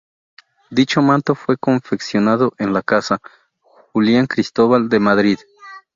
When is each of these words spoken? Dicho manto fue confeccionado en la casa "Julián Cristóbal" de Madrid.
Dicho 0.71 1.03
manto 1.03 1.35
fue 1.35 1.57
confeccionado 1.59 2.53
en 2.57 2.73
la 2.73 2.81
casa 2.81 3.21
"Julián 3.93 4.25
Cristóbal" 4.25 4.89
de 4.89 4.99
Madrid. 4.99 5.37